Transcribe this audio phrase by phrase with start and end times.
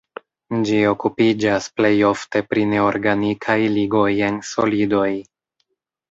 [0.67, 5.11] Ĝi okupiĝas plej ofte pri neorganikaj ligoj en solidoj.